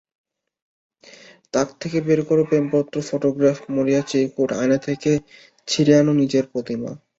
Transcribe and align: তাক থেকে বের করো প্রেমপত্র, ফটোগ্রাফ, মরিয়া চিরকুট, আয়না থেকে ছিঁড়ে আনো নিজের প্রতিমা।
তাক 1.53 1.67
থেকে 1.81 1.97
বের 2.07 2.19
করো 2.29 2.43
প্রেমপত্র, 2.49 2.95
ফটোগ্রাফ, 3.09 3.57
মরিয়া 3.75 4.01
চিরকুট, 4.09 4.49
আয়না 4.53 4.77
থেকে 4.87 5.11
ছিঁড়ে 5.67 5.93
আনো 5.99 6.13
নিজের 6.21 6.45
প্রতিমা। 6.51 6.91